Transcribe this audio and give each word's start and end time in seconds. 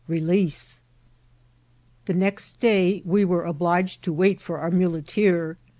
—Releaae« 0.09 0.79
The 2.05 2.15
next 2.15 2.59
day 2.59 3.03
we 3.05 3.23
were 3.23 3.43
obliged 3.45 4.01
to 4.01 4.11
wait 4.11 4.41
for 4.41 4.57
our 4.57 4.71
mule* 4.71 5.03
teer. 5.03 5.57